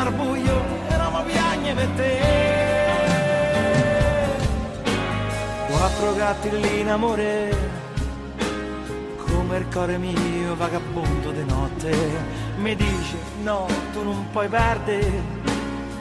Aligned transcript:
Uno 0.00 0.04
strillo 0.04 0.04
nel 0.04 0.12
buio 0.12 0.62
e 0.88 0.96
non 0.96 1.12
mi 1.12 1.32
piagne 1.32 1.74
per 1.74 1.88
te. 1.96 2.18
Quattro 5.68 6.14
gatti 6.14 6.60
lì 6.60 6.80
in 6.80 6.88
amore, 6.88 7.56
come 9.16 9.58
il 9.58 9.66
cuore 9.72 9.98
mio 9.98 10.56
vagabondo 10.56 11.30
di 11.30 11.44
notte, 11.44 11.92
mi 12.56 12.74
dice 12.74 13.16
no, 13.42 13.66
tu 13.92 14.02
non 14.02 14.26
puoi 14.32 14.48
perdere. 14.48 15.38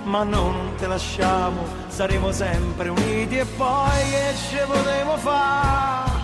Ma 0.04 0.24
no, 0.24 0.52
non 0.52 0.76
te 0.78 0.88
lasciamo, 0.88 1.64
saremo 1.88 2.32
sempre 2.32 2.90
uniti 2.90 3.38
e 3.38 3.46
poi 3.46 4.10
che 4.10 4.34
ci 4.36 4.58
potremo 4.66 5.18
fare? 5.18 6.18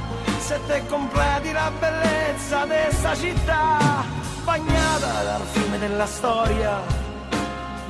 se 0.46 0.60
te 0.68 0.86
completi 0.88 1.52
la 1.52 1.72
bellezza 1.80 2.66
di 2.66 2.96
sta 2.96 3.16
città, 3.16 4.04
bagnata 4.44 5.24
dal 5.24 5.42
fiume 5.42 5.80
della 5.80 6.06
storia, 6.06 7.05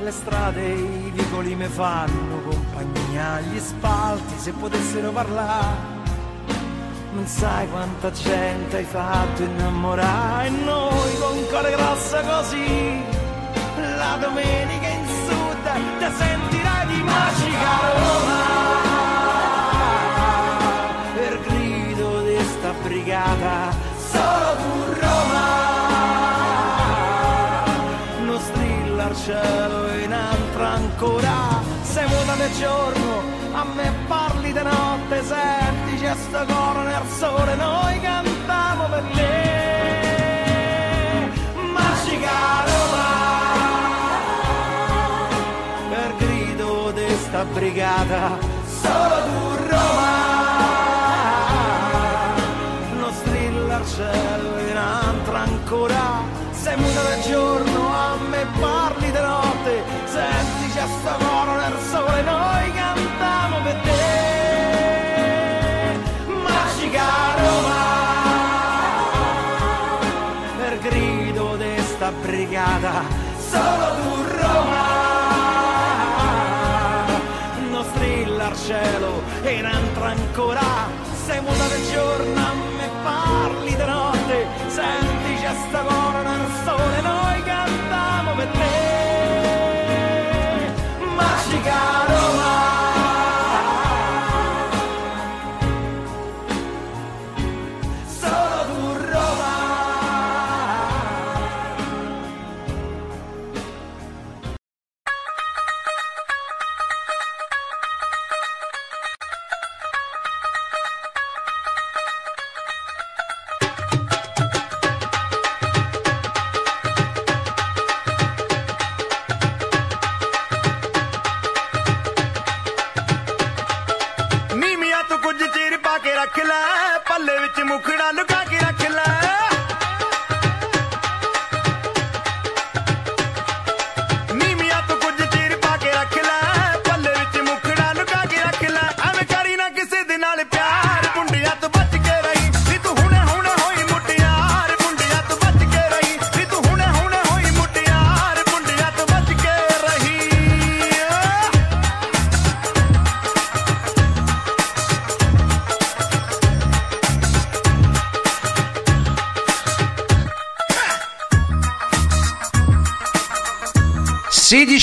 le 0.00 0.10
strade 0.10 0.64
e 0.64 0.74
i 0.74 1.10
vicoli 1.14 1.54
mi 1.54 1.66
fanno 1.66 2.40
compagnia, 2.48 3.40
gli 3.40 3.58
spalti 3.58 4.38
se 4.38 4.52
potessero 4.52 5.10
parlare. 5.10 5.94
Non 7.12 7.26
sai 7.26 7.68
quanta 7.70 8.10
gente 8.10 8.76
hai 8.76 8.84
fatto 8.84 9.42
innamorare 9.42 10.50
noi 10.50 11.18
con 11.18 11.46
cuore 11.48 11.70
grosso 11.70 12.20
così, 12.20 13.02
la 13.96 14.18
domenica 14.20 14.88
in 14.88 15.06
sud 15.06 15.98
ti 15.98 16.14
sentirai 16.16 16.86
di 16.86 17.02
magica 17.02 17.92
Roma. 17.94 18.46
brigata, 22.86 23.74
solo 23.96 24.56
tu 24.62 25.00
Roma. 25.00 25.46
Non 28.24 28.40
strilla 28.40 29.08
giorno, 32.58 33.22
a 33.52 33.64
me 33.74 33.92
parli 34.06 34.52
di 34.52 34.62
notte, 34.62 35.22
senti 35.22 35.96
c'è 36.00 36.14
sto 36.14 36.44
coro 36.46 36.82
nel 36.82 37.02
sole, 37.18 37.54
noi 37.54 38.00
cantiamo 38.00 38.88
per 38.88 39.02
te. 39.14 39.44
Magica 41.72 42.64
Roma, 42.70 43.08
per 45.90 46.16
grido 46.16 46.90
di 46.92 47.16
sta 47.16 47.44
brigata, 47.44 48.38
solo 48.64 49.14
tu 49.24 49.56
Roma. 49.68 50.26
cielo 53.86 54.58
in 54.68 54.76
altra 54.76 55.38
ancora 55.40 56.22
sei 56.50 56.76
muta 56.76 57.02
del 57.02 57.22
giorno 57.22 57.92
a 57.92 58.16
me 58.28 58.46
parli 58.58 59.10
di 59.12 59.20
notte 59.20 59.82
senti 60.04 60.72
c'è 60.72 60.86
sta 61.00 61.16
coro 61.18 61.35
nel 62.16 62.24
sole 62.24 62.55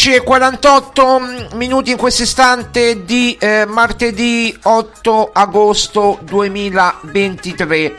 16 0.04 0.16
e 0.16 0.22
48 0.22 1.22
minuti 1.54 1.92
in 1.92 1.98
questo 1.98 2.24
istante 2.24 3.06
di 3.06 3.38
eh, 3.40 3.64
martedì 3.66 4.54
8 4.62 5.30
agosto 5.32 6.20
2023. 6.24 7.96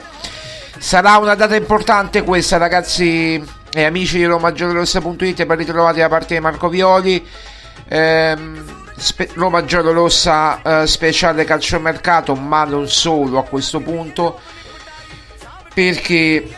Sarà 0.77 1.17
una 1.17 1.35
data 1.35 1.57
importante 1.57 2.23
questa, 2.23 2.59
ragazzi 2.59 3.43
e 3.73 3.85
amici 3.85 4.19
di 4.19 4.27
RomaGiallorossa.it 4.27 5.47
ben 5.47 5.57
ritrovati 5.57 6.01
da 6.01 6.11
parte 6.11 6.35
di 6.35 6.41
Marco 6.41 6.69
Violi. 6.69 7.27
Ehm, 7.89 8.91
spe- 8.99 9.31
Roma 9.33 9.65
Giallorossa 9.65 10.83
eh, 10.83 10.87
speciale 10.87 11.45
calciomercato, 11.45 12.35
ma 12.35 12.65
non 12.65 12.87
solo 12.87 13.39
a 13.39 13.45
questo 13.45 13.81
punto, 13.81 14.41
perché 15.73 16.55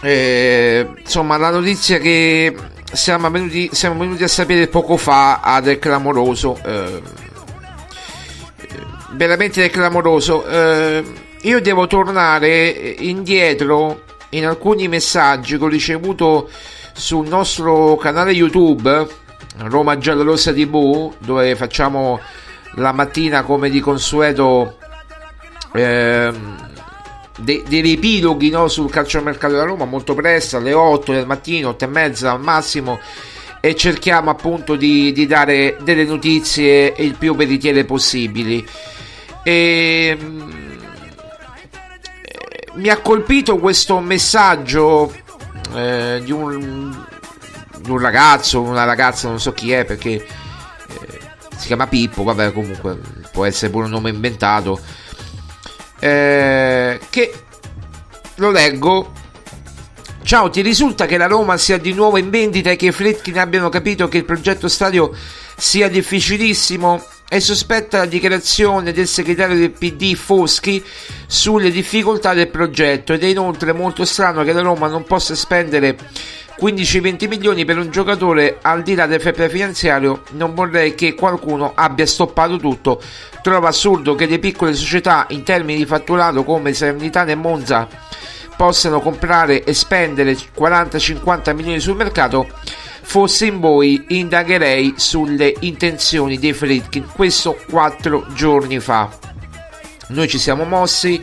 eh, 0.00 0.88
insomma 0.96 1.36
la 1.36 1.50
notizia 1.50 1.98
che 1.98 2.56
siamo 2.92 3.30
venuti, 3.30 3.70
siamo 3.72 3.98
venuti 3.98 4.22
a 4.22 4.28
sapere 4.28 4.68
poco 4.68 4.96
fa 4.96 5.40
ha 5.40 5.60
del 5.60 5.78
clamoroso 5.78 6.58
eh, 6.64 7.02
veramente 9.12 9.60
del 9.60 9.70
clamoroso 9.70 10.44
eh, 10.46 11.04
io 11.42 11.60
devo 11.60 11.86
tornare 11.86 12.68
indietro 12.98 14.04
in 14.30 14.46
alcuni 14.46 14.88
messaggi 14.88 15.58
che 15.58 15.64
ho 15.64 15.68
ricevuto 15.68 16.50
sul 16.92 17.26
nostro 17.26 17.96
canale 17.96 18.32
youtube 18.32 19.06
Roma 19.58 19.98
Giallorossa 19.98 20.52
TV 20.52 21.14
dove 21.18 21.56
facciamo 21.56 22.20
la 22.74 22.92
mattina 22.92 23.42
come 23.42 23.70
di 23.70 23.80
consueto 23.80 24.78
ehm, 25.72 26.71
dei, 27.38 27.62
dei 27.66 27.80
riepiloghi 27.80 28.50
no, 28.50 28.68
sul 28.68 28.90
calciomercato 28.90 29.54
della 29.54 29.64
Roma 29.64 29.84
molto 29.84 30.14
presto, 30.14 30.58
alle 30.58 30.72
8 30.72 31.12
del 31.12 31.26
mattino, 31.26 31.70
8 31.70 31.84
e 31.84 31.88
mezza 31.88 32.32
al 32.32 32.40
massimo 32.40 32.98
e 33.64 33.76
cerchiamo 33.76 34.30
appunto 34.30 34.74
di, 34.74 35.12
di 35.12 35.26
dare 35.26 35.76
delle 35.82 36.04
notizie 36.04 36.94
il 36.98 37.14
più 37.16 37.34
veritiere 37.36 37.84
possibili. 37.84 38.66
E, 39.44 39.52
eh, 39.52 40.18
mi 42.74 42.88
ha 42.88 42.98
colpito 42.98 43.58
questo 43.58 44.00
messaggio 44.00 45.12
eh, 45.74 46.20
di, 46.24 46.32
un, 46.32 47.04
di, 47.78 47.90
un, 47.90 47.98
ragazzo, 47.98 48.60
una 48.60 48.84
ragazza, 48.84 49.28
non 49.28 49.40
so 49.40 49.52
chi 49.52 49.72
è 49.72 49.84
perché 49.84 50.10
eh, 50.10 50.26
si 51.56 51.66
chiama 51.66 51.86
Pippo, 51.86 52.24
vabbè 52.24 52.52
comunque 52.52 52.98
può 53.30 53.44
essere 53.44 53.70
pure 53.70 53.84
un 53.84 53.90
nome 53.90 54.10
inventato 54.10 54.80
eh, 56.02 56.98
che 57.10 57.32
lo 58.34 58.50
leggo. 58.50 59.12
Ciao, 60.24 60.50
ti 60.50 60.60
risulta 60.60 61.06
che 61.06 61.16
la 61.16 61.26
Roma 61.26 61.56
sia 61.56 61.78
di 61.78 61.92
nuovo 61.92 62.18
in 62.18 62.28
vendita 62.28 62.70
e 62.70 62.76
che 62.76 62.86
i 62.86 62.92
Fritkin 62.92 63.38
abbiano 63.38 63.68
capito 63.68 64.08
che 64.08 64.18
il 64.18 64.24
progetto 64.24 64.66
stadio 64.66 65.14
sia 65.56 65.88
difficilissimo? 65.88 67.04
È 67.32 67.38
sospetta 67.38 67.96
la 67.96 68.04
dichiarazione 68.04 68.92
del 68.92 69.06
segretario 69.06 69.56
del 69.56 69.70
PD 69.70 70.14
Foschi 70.14 70.84
sulle 71.26 71.70
difficoltà 71.70 72.34
del 72.34 72.48
progetto 72.48 73.14
ed 73.14 73.24
è 73.24 73.26
inoltre 73.26 73.72
molto 73.72 74.04
strano 74.04 74.44
che 74.44 74.52
la 74.52 74.60
Roma 74.60 74.86
non 74.86 75.04
possa 75.04 75.34
spendere 75.34 75.96
15-20 76.60 77.28
milioni 77.28 77.64
per 77.64 77.78
un 77.78 77.90
giocatore 77.90 78.58
al 78.60 78.82
di 78.82 78.94
là 78.94 79.06
del 79.06 79.18
fair 79.18 79.48
finanziario. 79.48 80.24
Non 80.32 80.52
vorrei 80.52 80.94
che 80.94 81.14
qualcuno 81.14 81.72
abbia 81.74 82.04
stoppato 82.04 82.58
tutto. 82.58 83.00
Trovo 83.40 83.66
assurdo 83.66 84.14
che 84.14 84.26
le 84.26 84.38
piccole 84.38 84.74
società 84.74 85.24
in 85.30 85.42
termini 85.42 85.78
di 85.78 85.86
fatturato 85.86 86.44
come 86.44 86.74
Salernitana 86.74 87.30
e 87.30 87.36
Monza 87.36 87.88
possano 88.58 89.00
comprare 89.00 89.64
e 89.64 89.72
spendere 89.72 90.32
40-50 90.34 91.54
milioni 91.54 91.80
sul 91.80 91.96
mercato 91.96 92.46
fosse 93.02 93.46
in 93.46 93.60
voi 93.60 94.04
indagherei 94.08 94.94
sulle 94.96 95.54
intenzioni 95.60 96.38
dei 96.38 96.52
Fritkin 96.52 97.06
questo 97.12 97.58
4 97.68 98.26
giorni 98.34 98.80
fa. 98.80 99.10
Noi 100.08 100.28
ci 100.28 100.38
siamo 100.38 100.64
mossi 100.64 101.22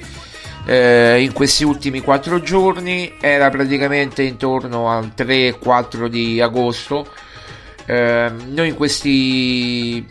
eh, 0.65 1.21
in 1.21 1.33
questi 1.33 1.63
ultimi 1.63 2.01
quattro 2.01 2.41
giorni 2.41 3.15
era 3.19 3.49
praticamente 3.49 4.21
intorno 4.21 4.89
al 4.89 5.13
3-4 5.15 6.05
di 6.07 6.39
agosto. 6.39 7.07
Eh, 7.85 8.31
noi 8.45 8.67
in 8.67 8.75
questi 8.75 10.05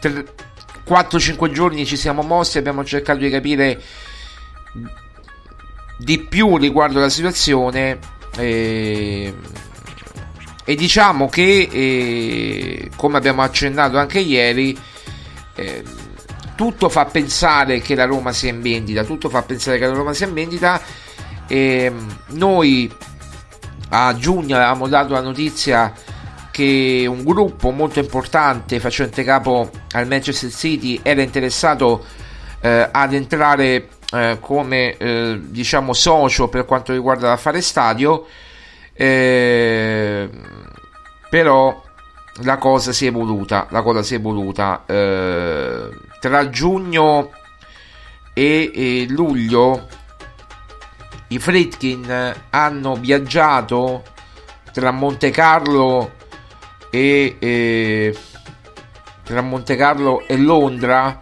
4-5 0.00 1.50
giorni 1.52 1.86
ci 1.86 1.96
siamo 1.96 2.22
mossi 2.22 2.58
abbiamo 2.58 2.84
cercato 2.84 3.20
di 3.20 3.30
capire 3.30 3.80
di 5.98 6.18
più 6.18 6.56
riguardo 6.56 6.98
la 6.98 7.08
situazione 7.08 7.98
eh, 8.36 9.32
e 10.64 10.74
diciamo 10.74 11.28
che 11.28 11.68
eh, 11.70 12.90
come 12.96 13.16
abbiamo 13.16 13.42
accennato 13.42 13.98
anche 13.98 14.20
ieri 14.20 14.78
eh, 15.54 15.82
tutto 16.54 16.88
fa 16.88 17.06
pensare 17.06 17.80
che 17.80 17.94
la 17.94 18.04
Roma 18.04 18.32
sia 18.32 18.50
in 18.50 18.60
vendita, 18.60 19.04
tutto 19.04 19.28
fa 19.28 19.42
pensare 19.42 19.78
che 19.78 19.86
la 19.86 19.94
Roma 19.94 20.12
sia 20.12 20.26
in 20.26 20.34
vendita. 20.34 20.80
E 21.48 21.84
ehm, 21.84 22.18
noi 22.28 22.90
a 23.88 24.14
giugno 24.16 24.56
avevamo 24.56 24.86
dato 24.88 25.12
la 25.12 25.20
notizia 25.20 25.92
che 26.50 27.04
un 27.08 27.24
gruppo 27.24 27.70
molto 27.70 27.98
importante 27.98 28.78
facente 28.78 29.24
capo 29.24 29.70
al 29.92 30.06
Manchester 30.06 30.50
City 30.50 31.00
era 31.02 31.22
interessato 31.22 32.04
eh, 32.60 32.88
ad 32.90 33.12
entrare 33.12 33.88
eh, 34.12 34.36
come 34.40 34.96
eh, 34.96 35.40
diciamo 35.42 35.92
socio 35.94 36.48
per 36.48 36.64
quanto 36.64 36.92
riguarda 36.92 37.28
l'affare 37.28 37.60
stadio 37.60 38.26
eh, 38.92 40.28
però 41.32 41.82
la 42.42 42.58
cosa 42.58 42.92
si 42.92 43.06
è 43.06 43.08
evoluta 43.08 43.66
la 43.70 43.80
cosa 43.80 44.02
si 44.02 44.12
è 44.12 44.18
evoluta 44.18 44.82
eh, 44.84 45.88
tra 46.20 46.50
giugno 46.50 47.30
e, 48.34 48.70
e 48.74 49.06
luglio 49.08 49.88
i 51.28 51.38
Fritkin 51.38 52.34
hanno 52.50 52.94
viaggiato 52.96 54.02
tra 54.74 54.90
Monte 54.90 55.30
Carlo 55.30 56.16
e, 56.90 57.36
e 57.38 58.14
tra 59.22 59.40
Monte 59.40 59.74
Carlo 59.74 60.22
e 60.26 60.36
Londra 60.36 61.18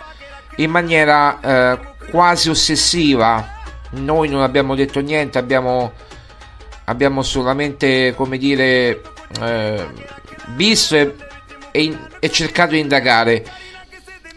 in 0.57 0.73
maniera 0.73 1.39
eh, 1.41 1.79
quasi 2.11 2.51
ossessiva. 2.51 3.59
Noi 3.91 4.29
non 4.29 4.43
abbiamo 4.43 4.75
detto 4.75 4.99
niente 5.01 5.39
abbiamo, 5.39 5.93
abbiamo 6.87 7.23
solamente 7.23 8.13
come 8.17 8.37
dire 8.37 9.01
eh, 9.41 9.87
visto 10.55 10.97
e, 10.97 11.15
e, 11.71 11.99
e 12.19 12.31
cercato 12.31 12.73
di 12.73 12.81
indagare 12.81 13.45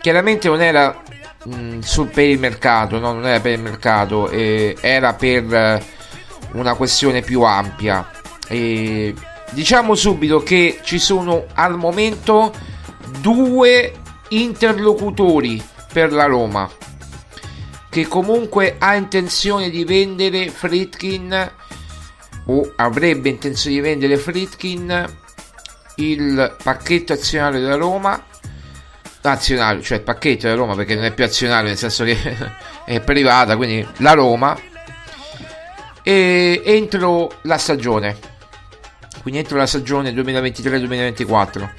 chiaramente 0.03 0.49
non 0.49 0.61
era 0.61 1.01
mh, 1.45 1.55
mm, 1.55 1.79
sul, 1.79 2.07
per 2.07 2.27
il 2.27 2.37
mercato, 2.37 2.99
no? 2.99 3.13
non 3.13 3.25
era 3.25 3.39
per 3.39 3.53
il 3.53 3.61
mercato, 3.61 4.29
eh, 4.29 4.75
era 4.81 5.13
per 5.13 5.53
eh, 5.53 5.83
una 6.51 6.73
questione 6.73 7.21
più 7.21 7.41
ampia. 7.43 8.09
E 8.49 9.13
diciamo 9.51 9.95
subito 9.95 10.43
che 10.43 10.79
ci 10.83 10.99
sono 10.99 11.45
al 11.53 11.77
momento 11.77 12.53
due 13.21 13.93
interlocutori 14.29 15.63
per 15.91 16.11
la 16.11 16.25
Roma 16.25 16.69
che 17.89 18.07
comunque 18.07 18.75
ha 18.79 18.95
intenzione 18.95 19.69
di 19.69 19.85
vendere 19.85 20.49
Fritkin 20.49 21.51
o 22.45 22.73
avrebbe 22.75 23.29
intenzione 23.29 23.75
di 23.75 23.81
vendere 23.81 24.17
Fritkin 24.17 25.17
il 25.95 26.55
pacchetto 26.61 27.13
azionario 27.13 27.59
della 27.59 27.75
Roma 27.75 28.21
azionario, 29.21 29.81
cioè 29.81 29.99
il 29.99 30.03
pacchetto 30.03 30.47
della 30.47 30.57
Roma 30.57 30.75
perché 30.75 30.95
non 30.95 31.05
è 31.05 31.13
più 31.13 31.23
azionario 31.23 31.69
nel 31.69 31.77
senso 31.77 32.03
che 32.03 32.17
è 32.85 32.99
privata, 32.99 33.55
quindi 33.55 33.87
la 33.97 34.13
Roma 34.13 34.57
e 36.01 36.61
entro 36.65 37.31
la 37.43 37.57
stagione. 37.57 38.31
Quindi 39.21 39.39
entro 39.39 39.57
la 39.57 39.67
stagione 39.67 40.11
2023-2024 40.11 41.69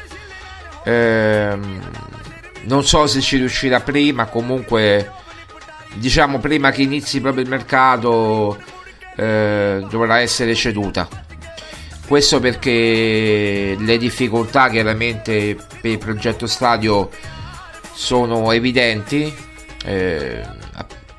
ehm, 0.85 1.80
non 2.62 2.85
so 2.85 3.06
se 3.06 3.21
ci 3.21 3.38
riuscirà 3.38 3.80
prima 3.80 4.26
comunque 4.26 5.11
diciamo 5.94 6.38
prima 6.38 6.71
che 6.71 6.83
inizi 6.83 7.21
proprio 7.21 7.42
il 7.42 7.49
mercato 7.49 8.59
eh, 9.16 9.85
dovrà 9.88 10.21
essere 10.21 10.54
ceduta 10.54 11.09
questo 12.06 12.38
perché 12.38 13.75
le 13.78 13.97
difficoltà 13.97 14.68
chiaramente 14.68 15.56
per 15.80 15.90
il 15.90 15.99
progetto 15.99 16.47
stadio 16.47 17.09
sono 17.94 18.52
evidenti. 18.52 19.35
Eh, 19.85 20.42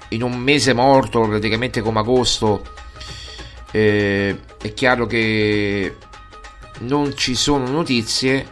in 0.09 0.21
un 0.21 0.37
mese 0.37 0.73
morto, 0.73 1.27
praticamente 1.27 1.81
come 1.81 1.99
agosto, 1.99 2.63
eh, 3.71 4.39
è 4.61 4.73
chiaro 4.73 5.07
che 5.07 5.95
non 6.81 7.17
ci 7.17 7.33
sono 7.33 7.67
notizie, 7.67 8.47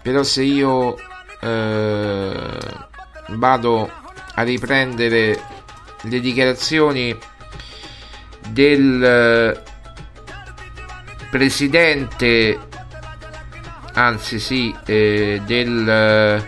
però 0.00 0.22
se 0.22 0.42
io 0.42 0.96
eh, 1.40 2.58
vado 3.28 3.90
a 4.36 4.42
riprendere 4.42 5.38
le 6.00 6.20
dichiarazioni 6.20 7.16
del 8.48 9.62
presidente 11.30 12.58
anzi 13.94 14.38
sì, 14.38 14.74
eh, 14.86 15.40
del, 15.44 16.44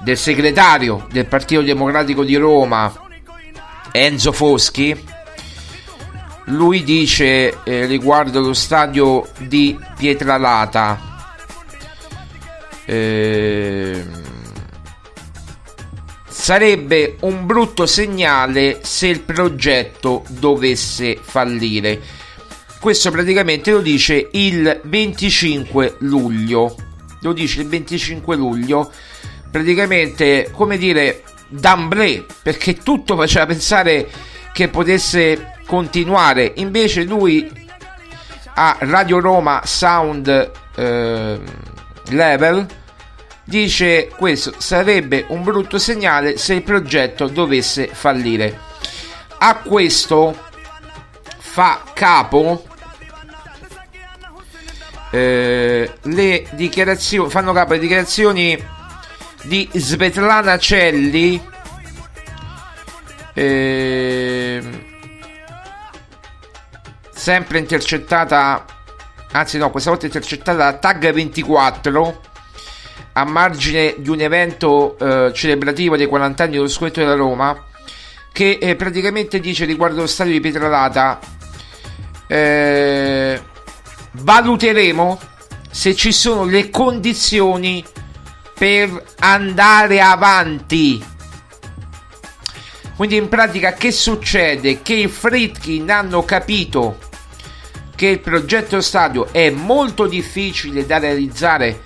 del 0.00 0.16
segretario 0.16 1.06
del 1.10 1.26
Partito 1.26 1.62
Democratico 1.62 2.24
di 2.24 2.36
Roma, 2.36 2.92
Enzo 3.92 4.32
Foschi, 4.32 5.08
lui 6.44 6.82
dice 6.82 7.62
eh, 7.64 7.86
riguardo 7.86 8.40
lo 8.40 8.52
stadio 8.52 9.28
di 9.38 9.78
Pietralata, 9.96 11.08
eh, 12.84 14.04
sarebbe 16.50 17.14
un 17.20 17.46
brutto 17.46 17.86
segnale 17.86 18.80
se 18.82 19.06
il 19.06 19.20
progetto 19.20 20.24
dovesse 20.30 21.16
fallire. 21.22 22.00
Questo 22.80 23.12
praticamente 23.12 23.70
lo 23.70 23.78
dice 23.78 24.30
il 24.32 24.80
25 24.82 25.98
luglio. 25.98 26.74
Lo 27.20 27.32
dice 27.32 27.60
il 27.60 27.68
25 27.68 28.34
luglio, 28.34 28.90
praticamente 29.48 30.50
come 30.50 30.76
dire 30.76 31.22
d'amblè, 31.46 32.24
perché 32.42 32.78
tutto 32.78 33.14
faceva 33.14 33.46
pensare 33.46 34.10
che 34.52 34.66
potesse 34.66 35.52
continuare. 35.66 36.54
Invece 36.56 37.04
lui 37.04 37.48
a 38.54 38.76
Radio 38.80 39.20
Roma 39.20 39.62
Sound 39.64 40.50
eh, 40.74 41.40
Level 42.08 42.66
dice 43.50 44.06
questo 44.16 44.54
sarebbe 44.58 45.24
un 45.28 45.42
brutto 45.42 45.76
segnale 45.76 46.38
se 46.38 46.54
il 46.54 46.62
progetto 46.62 47.26
dovesse 47.26 47.88
fallire. 47.88 48.56
A 49.38 49.56
questo 49.56 50.38
fa 51.38 51.82
capo 51.92 52.64
eh, 55.10 55.92
le 56.02 56.46
dichiarazioni 56.52 57.28
fanno 57.28 57.52
capo 57.52 57.72
le 57.72 57.80
dichiarazioni 57.80 58.56
di 59.42 59.68
Svetlana 59.72 60.56
Celli 60.56 61.44
eh, 63.34 64.62
sempre 67.10 67.58
intercettata 67.58 68.64
anzi 69.32 69.58
no 69.58 69.70
questa 69.70 69.90
volta 69.90 70.06
intercettata 70.06 70.56
da 70.56 70.72
Tag 70.74 71.10
24 71.10 72.28
a 73.12 73.24
margine 73.24 73.94
di 73.98 74.08
un 74.08 74.20
evento 74.20 74.96
eh, 74.98 75.32
celebrativo 75.34 75.96
dei 75.96 76.06
40 76.06 76.42
anni 76.44 76.52
dello 76.54 76.68
scudetto 76.68 77.00
della 77.00 77.14
Roma 77.14 77.66
che 78.32 78.58
eh, 78.60 78.76
praticamente 78.76 79.40
dice 79.40 79.64
riguardo 79.64 80.00
lo 80.00 80.06
stadio 80.06 80.32
di 80.32 80.40
Pietralata 80.40 81.18
eh, 82.26 83.40
valuteremo 84.12 85.18
se 85.70 85.94
ci 85.94 86.12
sono 86.12 86.44
le 86.44 86.70
condizioni 86.70 87.84
per 88.54 89.04
andare 89.18 90.00
avanti 90.00 91.02
quindi 93.00 93.16
in 93.16 93.30
pratica 93.30 93.72
che 93.72 93.92
succede? 93.92 94.82
Che 94.82 94.92
i 94.92 95.08
Fritkin 95.08 95.90
hanno 95.90 96.22
capito 96.22 96.98
che 97.96 98.08
il 98.08 98.20
progetto 98.20 98.82
stadio 98.82 99.32
è 99.32 99.48
molto 99.48 100.06
difficile 100.06 100.84
da 100.84 100.98
realizzare 100.98 101.84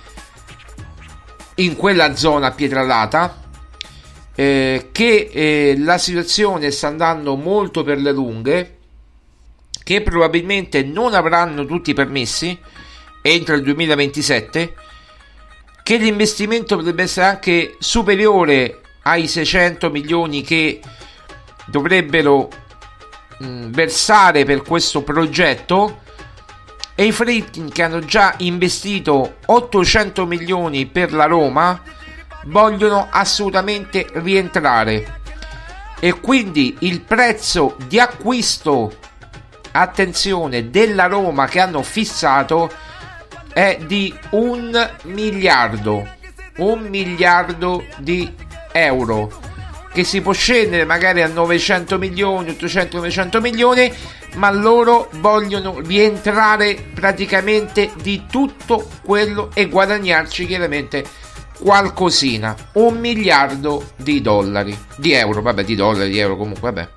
in 1.55 1.75
quella 1.75 2.15
zona 2.15 2.51
pietralata 2.51 3.43
eh, 4.35 4.89
che 4.91 5.29
eh, 5.31 5.75
la 5.77 5.97
situazione 5.97 6.71
sta 6.71 6.87
andando 6.87 7.35
molto 7.35 7.83
per 7.83 7.97
le 7.99 8.11
lunghe 8.11 8.77
che 9.83 10.01
probabilmente 10.01 10.83
non 10.83 11.13
avranno 11.13 11.65
tutti 11.65 11.91
i 11.91 11.93
permessi 11.93 12.57
entro 13.21 13.55
il 13.55 13.63
2027 13.63 14.73
che 15.83 15.97
l'investimento 15.97 16.75
potrebbe 16.75 17.03
essere 17.03 17.27
anche 17.27 17.75
superiore 17.79 18.81
ai 19.03 19.27
600 19.27 19.89
milioni 19.91 20.41
che 20.41 20.81
dovrebbero 21.67 22.49
mh, 23.37 23.69
versare 23.69 24.43
per 24.45 24.63
questo 24.63 25.03
progetto 25.03 26.01
e 26.95 27.05
i 27.05 27.11
Friedkin 27.11 27.69
che 27.69 27.83
hanno 27.83 27.99
già 27.99 28.33
investito 28.37 29.35
800 29.45 30.25
milioni 30.25 30.85
per 30.85 31.13
la 31.13 31.25
Roma 31.25 31.81
vogliono 32.45 33.07
assolutamente 33.11 34.07
rientrare. 34.13 35.21
E 35.99 36.19
quindi 36.19 36.77
il 36.79 37.01
prezzo 37.01 37.75
di 37.87 37.99
acquisto 37.99 38.97
attenzione 39.71 40.69
della 40.69 41.07
Roma 41.07 41.47
che 41.47 41.59
hanno 41.59 41.83
fissato 41.83 42.71
è 43.51 43.77
di 43.85 44.13
un 44.31 44.91
miliardo 45.03 46.13
un 46.57 46.87
miliardo 46.87 47.85
di 47.97 48.31
euro 48.71 49.41
che 49.91 50.03
si 50.03 50.21
può 50.21 50.33
scendere 50.33 50.83
magari 50.83 51.21
a 51.21 51.27
900 51.27 51.97
milioni, 51.97 52.49
800, 52.49 52.97
900 52.97 53.39
milioni, 53.39 53.93
ma 54.35 54.51
loro 54.51 55.09
vogliono 55.19 55.79
rientrare 55.79 56.91
praticamente 56.93 57.91
di 58.01 58.25
tutto 58.29 58.87
quello 59.03 59.49
e 59.53 59.67
guadagnarci 59.67 60.45
chiaramente 60.45 61.05
qualcosina, 61.59 62.55
un 62.73 62.99
miliardo 62.99 63.91
di 63.95 64.21
dollari, 64.21 64.77
di 64.97 65.13
euro, 65.13 65.41
vabbè, 65.41 65.63
di 65.63 65.75
dollari, 65.75 66.09
di 66.09 66.19
euro 66.19 66.37
comunque, 66.37 66.71
vabbè. 66.71 66.89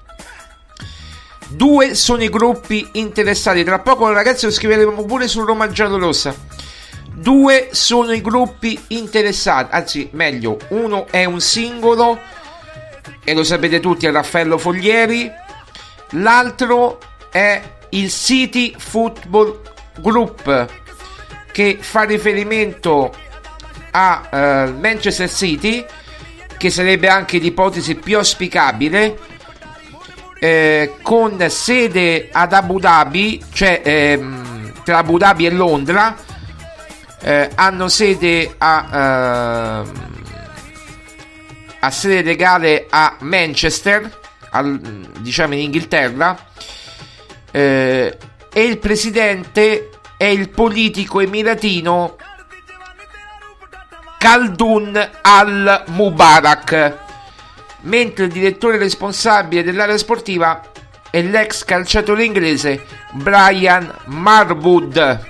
Due 1.51 1.95
sono 1.95 2.23
i 2.23 2.29
gruppi 2.29 2.87
interessati. 2.93 3.65
Tra 3.65 3.79
poco, 3.79 4.13
ragazzi, 4.13 4.45
lo 4.45 4.53
scriveremo 4.53 5.05
pure 5.05 5.29
su 5.29 5.45
Roma 5.45 5.71
Giallorossa. 5.71 6.35
Due 7.15 7.71
sono 7.73 8.13
i 8.13 8.21
gruppi 8.21 8.79
interessati, 8.89 9.75
anzi, 9.75 10.09
meglio, 10.13 10.59
uno 10.69 11.07
è 11.11 11.25
un 11.25 11.41
singolo 11.41 12.19
e 13.25 13.35
lo 13.35 13.43
sapete 13.43 13.81
tutti 13.81 14.07
è 14.07 14.13
Raffaello 14.13 14.57
Foglieri, 14.57 15.31
l'altro 16.11 16.99
è 17.39 17.63
il 17.91 18.11
City 18.11 18.75
Football 18.77 19.61
Group 20.01 20.67
che 21.53 21.79
fa 21.81 22.03
riferimento 22.03 23.15
a 23.93 24.29
uh, 24.31 24.37
Manchester 24.79 25.31
City 25.31 25.85
che 26.57 26.71
sarebbe 26.71 27.09
anche 27.09 27.39
l'ipotesi 27.39 27.95
più 27.95 28.17
auspicabile 28.17 29.19
eh, 30.41 30.97
con 31.01 31.45
sede 31.49 32.29
ad 32.33 32.53
Abu 32.53 32.79
Dhabi 32.79 33.43
cioè 33.53 33.83
ehm, 33.85 34.83
tra 34.83 34.99
Abu 34.99 35.17
Dhabi 35.17 35.47
e 35.47 35.51
Londra 35.51 36.17
eh, 37.21 37.51
hanno 37.55 37.89
sede 37.89 38.55
a 38.59 39.85
uh, 39.85 40.09
a 41.81 41.91
sede 41.91 42.23
legale 42.23 42.87
a 42.91 43.17
Manchester, 43.21 44.19
al, 44.51 44.79
diciamo 45.21 45.55
in 45.55 45.61
Inghilterra, 45.61 46.37
eh, 47.51 48.17
e 48.53 48.63
il 48.63 48.79
presidente 48.79 49.91
è 50.17 50.25
il 50.25 50.49
politico 50.49 51.21
emiratino 51.21 52.17
Khaldun 54.19 55.11
al-Mubarak, 55.23 56.97
mentre 57.83 58.25
il 58.25 58.33
direttore 58.33 58.77
responsabile 58.77 59.63
dell'area 59.63 59.97
sportiva 59.97 60.61
è 61.09 61.23
l'ex 61.23 61.65
calciatore 61.65 62.25
inglese 62.25 62.85
Brian 63.13 63.95
Marwood. 64.07 65.27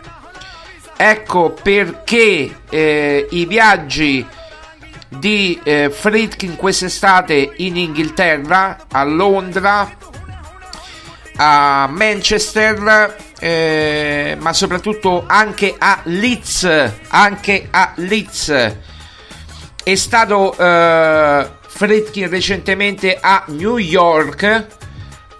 Ecco 0.96 1.50
perché 1.52 2.60
eh, 2.68 3.26
i 3.30 3.44
viaggi 3.44 4.26
di 5.08 5.60
eh, 5.62 5.90
Friedkin 5.90 6.56
quest'estate 6.56 7.52
in 7.58 7.76
Inghilterra, 7.76 8.86
a 8.90 9.04
Londra, 9.04 9.97
a 11.40 11.88
Manchester, 11.90 13.16
eh, 13.38 14.36
ma 14.40 14.52
soprattutto 14.52 15.24
anche 15.26 15.74
a 15.78 16.00
Leeds, 16.04 16.92
anche 17.08 17.68
a 17.70 17.92
Leeds. 17.96 18.76
È 19.84 19.94
stato 19.94 20.56
eh, 20.56 21.48
Friedkin 21.66 22.28
recentemente 22.28 23.16
a 23.20 23.44
New 23.48 23.76
York 23.76 24.66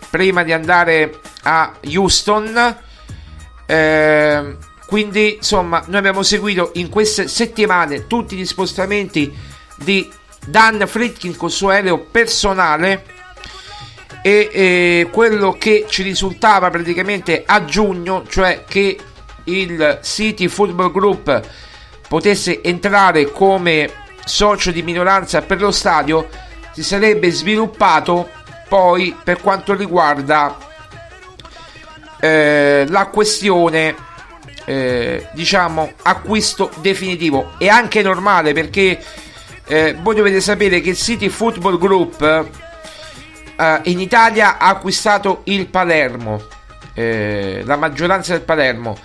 prima 0.08 0.44
di 0.44 0.52
andare 0.52 1.18
a 1.42 1.74
Houston. 1.84 2.76
Eh, 3.66 4.56
quindi 4.86 5.34
insomma 5.34 5.82
noi 5.86 5.98
abbiamo 5.98 6.22
seguito 6.22 6.70
in 6.74 6.88
queste 6.88 7.28
settimane 7.28 8.06
tutti 8.06 8.36
gli 8.36 8.46
spostamenti 8.46 9.36
di 9.76 10.08
Dan 10.46 10.84
Fritkin 10.86 11.36
col 11.36 11.50
suo 11.50 11.70
aereo 11.70 11.98
personale 11.98 13.16
e, 14.22 14.50
e 14.52 15.08
quello 15.10 15.52
che 15.58 15.87
ci 15.88 16.02
risultava 16.02 16.70
praticamente 16.70 17.44
a 17.46 17.64
giugno, 17.64 18.25
cioè 18.28 18.64
che 18.66 18.98
il 19.44 19.98
City 20.02 20.48
Football 20.48 20.92
Group 20.92 21.40
potesse 22.08 22.62
entrare 22.62 23.30
come 23.30 23.90
socio 24.25 24.70
di 24.70 24.82
minoranza 24.82 25.42
per 25.42 25.60
lo 25.60 25.70
stadio, 25.70 26.28
si 26.72 26.82
sarebbe 26.82 27.30
sviluppato 27.30 28.28
poi 28.68 29.16
per 29.22 29.40
quanto 29.40 29.75
riguarda 29.75 30.56
eh, 32.20 32.84
la 32.88 33.06
questione 33.06 33.94
eh, 34.64 35.28
diciamo 35.32 35.92
acquisto 36.02 36.70
definitivo. 36.80 37.52
È 37.56 37.68
anche 37.68 38.02
normale 38.02 38.52
perché 38.52 39.02
eh, 39.66 39.96
voi 40.00 40.14
dovete 40.14 40.40
sapere 40.40 40.80
che 40.80 40.90
il 40.90 40.96
City 40.96 41.28
Football 41.28 41.78
Group 41.78 42.66
eh, 43.58 43.80
in 43.84 44.00
Italia 44.00 44.58
ha 44.58 44.68
acquistato 44.68 45.42
il 45.44 45.66
Palermo 45.66 46.56
eh, 46.98 47.62
la 47.64 47.76
maggioranza 47.76 48.32
del 48.32 48.42
Palermo. 48.42 48.98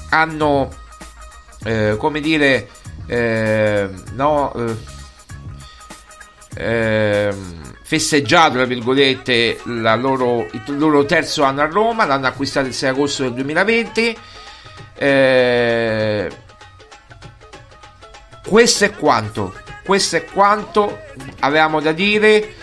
hanno 0.10 0.70
eh, 1.64 1.96
come 1.98 2.20
dire 2.20 2.68
eh, 3.06 3.90
no 4.14 4.52
ehm, 6.56 7.78
festeggiato 7.90 8.54
tra 8.54 8.66
virgolette 8.66 9.62
loro, 9.64 10.48
il 10.52 10.78
loro 10.78 11.06
terzo 11.06 11.42
anno 11.42 11.62
a 11.62 11.66
Roma 11.66 12.06
l'hanno 12.06 12.28
acquistato 12.28 12.68
il 12.68 12.74
6 12.76 12.90
agosto 12.90 13.24
del 13.24 13.34
2020 13.34 14.18
eh, 14.94 16.30
questo 18.46 18.86
è 18.86 18.92
quanto 18.92 19.56
questo 19.90 20.18
è 20.18 20.24
quanto 20.24 21.00
avevamo 21.40 21.82
da 21.82 21.92
dire. 21.92 22.54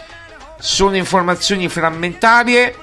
Sono 0.61 0.95
informazioni 0.95 1.69
frammentarie 1.69 2.77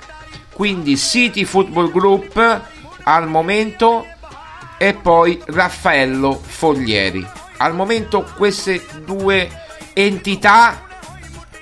quindi 0.52 0.98
City 0.98 1.46
Football 1.46 1.90
Group 1.92 2.62
al 3.04 3.28
momento 3.30 4.06
e 4.78 4.96
poi 4.96 5.42
Raffaello 5.46 6.38
Foglieri. 6.46 7.26
Al 7.60 7.74
momento 7.74 8.30
queste 8.36 8.86
due 9.06 9.50
entità 9.94 10.83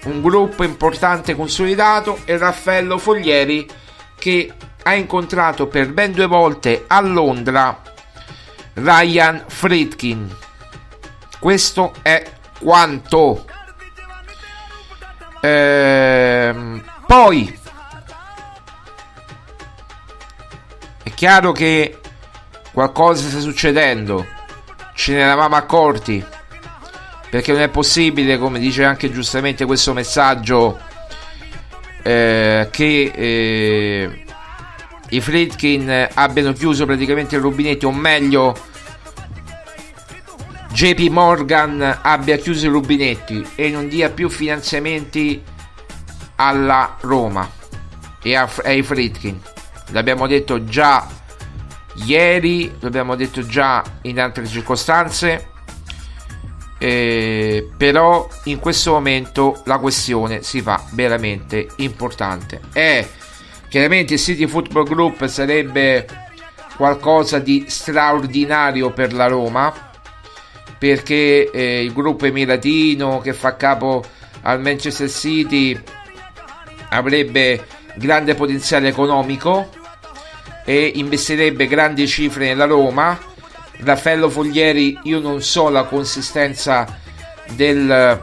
un 0.05 0.21
gruppo 0.21 0.63
importante 0.63 1.35
consolidato 1.35 2.19
e 2.25 2.37
Raffaello 2.37 2.97
Foglieri 2.97 3.67
che 4.17 4.51
ha 4.83 4.93
incontrato 4.95 5.67
per 5.67 5.91
ben 5.91 6.11
due 6.11 6.25
volte 6.25 6.85
a 6.87 6.99
Londra 7.01 7.81
Ryan 8.73 9.43
Friedkin. 9.47 10.35
Questo 11.39 11.93
è 12.01 12.23
quanto. 12.59 13.45
Ehm, 15.41 16.83
poi 17.05 17.59
è 21.03 21.09
chiaro 21.13 21.51
che 21.51 21.99
qualcosa 22.71 23.27
sta 23.27 23.39
succedendo. 23.39 24.25
Ce 24.93 25.13
ne 25.13 25.19
eravamo 25.19 25.55
accorti 25.55 26.23
perché 27.31 27.53
non 27.53 27.61
è 27.61 27.69
possibile 27.69 28.37
come 28.37 28.59
dice 28.59 28.83
anche 28.83 29.09
giustamente 29.09 29.63
questo 29.63 29.93
messaggio 29.93 30.77
eh, 32.03 32.67
che 32.69 33.11
eh, 33.15 34.23
i 35.11 35.21
Friedkin 35.21 36.09
abbiano 36.13 36.51
chiuso 36.51 36.85
praticamente 36.85 37.37
i 37.37 37.39
rubinetti 37.39 37.85
o 37.85 37.91
meglio 37.93 38.53
JP 40.73 40.99
Morgan 41.09 41.99
abbia 42.01 42.35
chiuso 42.35 42.65
i 42.65 42.69
rubinetti 42.69 43.47
e 43.55 43.69
non 43.69 43.87
dia 43.87 44.09
più 44.09 44.27
finanziamenti 44.27 45.41
alla 46.35 46.97
Roma 46.99 47.49
e 48.21 48.35
ai 48.35 48.83
Friedkin 48.83 49.39
l'abbiamo 49.91 50.27
detto 50.27 50.65
già 50.65 51.07
ieri 51.93 52.73
l'abbiamo 52.79 53.15
detto 53.15 53.45
già 53.45 53.81
in 54.01 54.19
altre 54.19 54.45
circostanze 54.45 55.50
eh, 56.83 57.69
però 57.77 58.27
in 58.45 58.57
questo 58.57 58.93
momento 58.93 59.61
la 59.65 59.77
questione 59.77 60.41
si 60.41 60.61
fa 60.61 60.83
veramente 60.93 61.67
importante 61.75 62.59
e 62.73 63.07
chiaramente 63.69 64.15
il 64.15 64.19
City 64.19 64.47
Football 64.47 64.85
Group 64.85 65.27
sarebbe 65.27 66.07
qualcosa 66.75 67.37
di 67.37 67.65
straordinario 67.67 68.89
per 68.89 69.13
la 69.13 69.27
Roma 69.27 69.91
perché 70.79 71.51
eh, 71.51 71.83
il 71.83 71.93
gruppo 71.93 72.25
emiratino 72.25 73.19
che 73.19 73.33
fa 73.33 73.55
capo 73.55 74.03
al 74.41 74.59
Manchester 74.59 75.07
City 75.07 75.79
avrebbe 76.89 77.63
grande 77.93 78.33
potenziale 78.33 78.87
economico 78.87 79.69
e 80.65 80.93
investirebbe 80.95 81.67
grandi 81.67 82.07
cifre 82.07 82.47
nella 82.47 82.65
Roma. 82.65 83.29
Raffaello 83.83 84.29
Foglieri, 84.29 84.99
io 85.03 85.19
non 85.19 85.41
so 85.41 85.69
la 85.69 85.83
consistenza 85.83 86.99
del, 87.53 87.89
eh, 87.89 88.19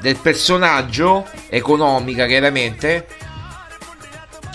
del 0.00 0.16
personaggio 0.16 1.26
economica, 1.48 2.26
chiaramente, 2.26 3.06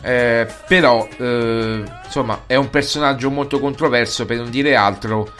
eh, 0.03 0.47
però 0.67 1.07
eh, 1.17 1.83
insomma 2.05 2.43
è 2.45 2.55
un 2.55 2.69
personaggio 2.69 3.29
molto 3.29 3.59
controverso 3.59 4.25
per 4.25 4.37
non 4.37 4.49
dire 4.49 4.75
altro 4.75 5.31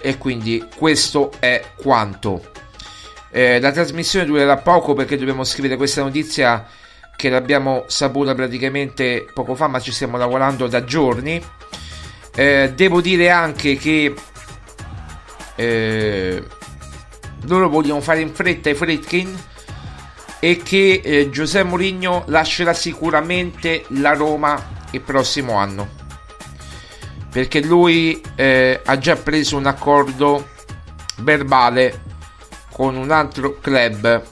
e 0.00 0.18
quindi 0.18 0.66
questo 0.76 1.32
è 1.38 1.72
quanto. 1.76 2.50
Eh, 3.30 3.60
la 3.60 3.72
trasmissione 3.72 4.24
durerà 4.24 4.56
poco 4.56 4.94
perché 4.94 5.16
dobbiamo 5.18 5.44
scrivere 5.44 5.76
questa 5.76 6.02
notizia 6.02 6.66
che 7.14 7.28
l'abbiamo 7.28 7.84
saputa 7.88 8.34
praticamente 8.34 9.26
poco 9.34 9.54
fa, 9.54 9.66
ma 9.66 9.80
ci 9.80 9.90
stiamo 9.92 10.16
lavorando 10.16 10.68
da 10.68 10.84
giorni. 10.84 11.42
Eh, 12.38 12.72
devo 12.72 13.00
dire 13.00 13.30
anche 13.30 13.74
che 13.74 14.14
eh, 15.56 16.46
loro 17.46 17.68
vogliono 17.68 18.00
fare 18.00 18.20
in 18.20 18.32
fretta 18.32 18.70
i 18.70 18.76
Fritkin 18.76 19.36
e 20.38 20.58
che 20.58 21.00
eh, 21.02 21.30
Giuseppe 21.30 21.66
Mourinho 21.66 22.22
lascerà 22.28 22.74
sicuramente 22.74 23.86
la 23.88 24.12
Roma 24.12 24.86
il 24.92 25.00
prossimo 25.00 25.54
anno. 25.54 25.88
Perché 27.28 27.60
lui 27.60 28.22
eh, 28.36 28.82
ha 28.84 28.98
già 28.98 29.16
preso 29.16 29.56
un 29.56 29.66
accordo 29.66 30.50
verbale 31.22 32.02
con 32.70 32.94
un 32.94 33.10
altro 33.10 33.58
club 33.60 34.22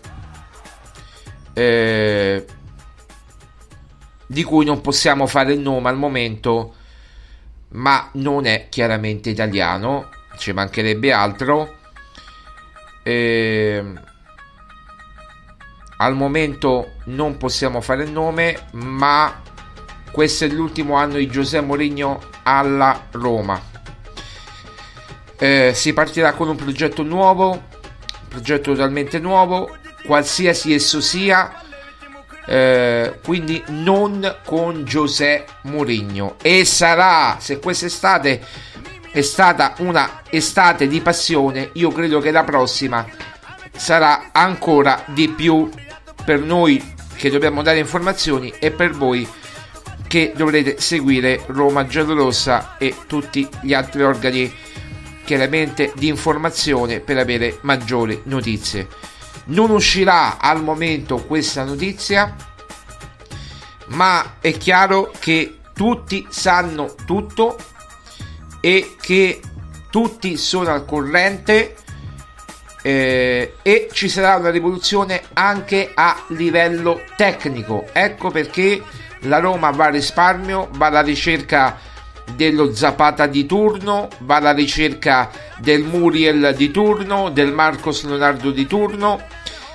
eh, 1.55 2.47
di 4.29 4.45
cui 4.45 4.65
non 4.65 4.81
possiamo 4.81 5.27
fare 5.27 5.55
il 5.55 5.59
nome 5.59 5.89
al 5.89 5.97
momento, 5.97 6.76
ma 7.77 8.09
non 8.15 8.47
è 8.47 8.67
chiaramente 8.69 9.31
italiano, 9.31 10.09
ci 10.37 10.53
mancherebbe 10.53 11.13
altro. 11.13 11.75
Eh, 13.03 13.85
al 15.99 16.15
momento 16.15 16.95
non 17.05 17.37
possiamo 17.37 17.81
fare 17.81 18.05
il 18.05 18.11
nome, 18.11 18.69
ma 18.73 19.43
questo 20.11 20.45
è 20.45 20.49
l'ultimo 20.49 20.95
anno 20.97 21.17
di 21.17 21.27
Giuseppe 21.27 21.65
Mourinho 21.65 22.21
alla 22.43 23.07
Roma. 23.13 23.61
Eh, 25.39 25.73
si 25.75 25.93
partirà 25.93 26.33
con 26.33 26.49
un 26.49 26.57
progetto 26.57 27.03
nuovo, 27.03 27.51
un 27.51 28.29
progetto 28.29 28.73
totalmente 28.73 29.19
nuovo, 29.19 29.77
qualsiasi 30.07 30.73
esso 30.73 31.01
sia, 31.03 31.63
eh, 32.47 33.19
quindi 33.25 33.63
non 33.69 34.39
con 34.45 34.85
Giuseppe 34.85 35.53
Mourinho. 35.63 36.37
E 36.41 36.65
sarà, 36.65 37.37
se 37.41 37.59
quest'estate 37.59 38.41
è 39.11 39.21
stata 39.21 39.75
una 39.79 40.23
estate 40.31 40.87
di 40.87 41.01
passione, 41.01 41.71
io 41.75 41.91
credo 41.91 42.21
che 42.21 42.31
la 42.31 42.45
prossima 42.45 43.07
sarà 43.75 44.29
ancora 44.33 45.03
di 45.07 45.29
più 45.29 45.69
per 46.25 46.41
noi 46.41 46.95
che 47.15 47.31
dobbiamo 47.31 47.63
dare 47.63 47.79
informazioni 47.79 48.53
e 48.59 48.71
per 48.71 48.93
voi 48.93 49.27
che 50.07 50.33
dovrete 50.37 50.81
seguire 50.81 51.43
Roma 51.47 51.87
Giallorossa 51.87 52.77
e 52.79 52.95
tutti 53.07 53.49
gli 53.61 53.75
altri 53.75 54.03
organi 54.03 54.53
chiaramente 55.25 55.93
di 55.97 56.07
informazione 56.07 57.01
per 57.01 57.19
avere 57.19 57.59
maggiori 57.63 58.21
notizie. 58.25 58.87
Non 59.47 59.71
uscirà 59.71 60.39
al 60.39 60.63
momento 60.63 61.25
questa 61.25 61.65
notizia, 61.65 62.35
ma 63.87 64.37
è 64.41 64.57
chiaro 64.57 65.13
che 65.19 65.59
tutti 65.73 66.27
sanno 66.31 66.95
tutto 67.05 67.57
e 68.61 68.97
che 69.01 69.41
tutti 69.91 70.37
sono 70.37 70.73
al 70.73 70.85
corrente 70.85 71.77
eh, 72.83 73.55
e 73.63 73.89
ci 73.93 74.09
sarà 74.09 74.37
una 74.37 74.51
rivoluzione 74.51 75.23
anche 75.33 75.91
a 75.95 76.23
livello 76.29 77.03
tecnico. 77.17 77.87
Ecco 77.93 78.31
perché 78.31 78.83
la 79.21 79.39
Roma 79.39 79.71
va 79.71 79.87
a 79.87 79.91
risparmio, 79.91 80.69
va 80.73 80.87
alla 80.87 81.03
ricerca 81.03 81.79
dello 82.35 82.75
Zapata 82.75 83.27
di 83.27 83.47
turno, 83.47 84.09
va 84.19 84.37
alla 84.37 84.53
ricerca 84.53 85.31
del 85.59 85.83
Muriel 85.85 86.55
di 86.57 86.71
turno, 86.71 87.31
del 87.31 87.53
Marcos 87.53 88.05
Leonardo 88.05 88.51
di 88.51 88.67
turno. 88.67 89.21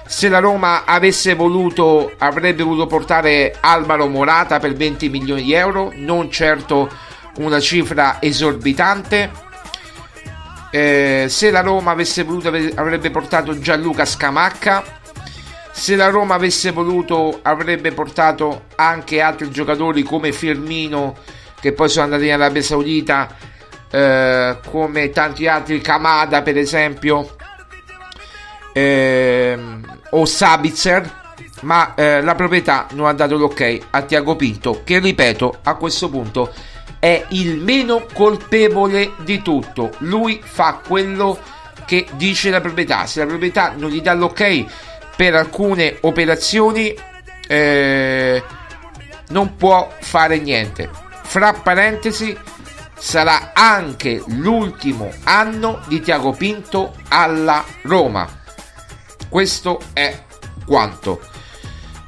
Se 0.05 0.27
la 0.27 0.39
Roma 0.39 0.83
avesse 0.85 1.35
voluto, 1.35 2.11
avrebbe 2.17 2.63
voluto 2.63 2.87
portare 2.87 3.55
Alvaro 3.59 4.07
Morata 4.07 4.59
per 4.59 4.73
20 4.73 5.09
milioni 5.09 5.43
di 5.43 5.53
euro, 5.53 5.91
non 5.95 6.29
certo 6.29 6.89
una 7.37 7.59
cifra 7.59 8.21
esorbitante 8.21 9.49
eh, 10.71 11.25
se 11.27 11.51
la 11.51 11.59
Roma 11.59 11.91
avesse 11.91 12.23
voluto 12.23 12.47
avrebbe 12.75 13.11
portato 13.11 13.59
Gianluca 13.59 14.05
Scamacca 14.05 14.99
se 15.69 15.97
la 15.97 16.07
Roma 16.07 16.35
avesse 16.35 16.71
voluto 16.71 17.39
avrebbe 17.41 17.91
portato 17.91 18.67
anche 18.75 19.19
altri 19.19 19.49
giocatori 19.51 20.03
come 20.03 20.31
Firmino 20.31 21.17
che 21.61 21.73
poi 21.73 21.87
sono 21.89 22.05
andati 22.05 22.25
in 22.25 22.33
Arabia 22.33 22.61
Saudita 22.61 23.35
eh, 23.89 24.57
come 24.67 25.09
tanti 25.11 25.47
altri 25.47 25.79
Kamada 25.79 26.41
per 26.41 26.57
esempio 26.57 27.35
eh, 28.73 29.57
o 30.09 30.25
Sabitzer 30.25 31.19
ma 31.61 31.93
eh, 31.93 32.21
la 32.21 32.35
proprietà 32.35 32.87
non 32.91 33.05
ha 33.05 33.13
dato 33.13 33.37
l'ok 33.37 33.79
a 33.91 34.01
Tiago 34.01 34.35
Pinto 34.35 34.81
che 34.83 34.99
ripeto 34.99 35.59
a 35.63 35.75
questo 35.75 36.09
punto 36.09 36.51
è 37.01 37.25
il 37.29 37.57
meno 37.57 38.05
colpevole 38.13 39.13
di 39.23 39.41
tutto. 39.41 39.91
Lui 39.99 40.39
fa 40.43 40.81
quello 40.87 41.35
che 41.87 42.05
dice 42.11 42.51
la 42.51 42.61
proprietà. 42.61 43.07
Se 43.07 43.21
la 43.21 43.25
proprietà 43.25 43.73
non 43.75 43.89
gli 43.89 44.01
dà 44.01 44.13
l'ok 44.13 44.65
per 45.15 45.33
alcune 45.33 45.97
operazioni, 46.01 46.93
eh, 47.47 48.43
non 49.29 49.55
può 49.55 49.91
fare 49.99 50.37
niente. 50.37 51.00
Fra 51.31 51.53
parentesi, 51.53 52.37
sarà 52.97 53.51
anche 53.53 54.21
l'ultimo 54.27 55.09
anno 55.23 55.79
di 55.87 56.01
Tiago 56.01 56.33
Pinto 56.33 56.93
alla 57.07 57.63
Roma. 57.83 58.27
Questo 59.29 59.79
è 59.93 60.25
quanto. 60.65 61.21